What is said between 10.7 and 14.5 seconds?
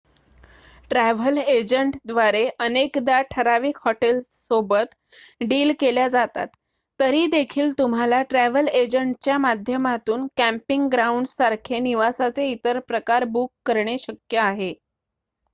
grounds सारखे निवासाचे इतर प्रकार बुक करणे शक्य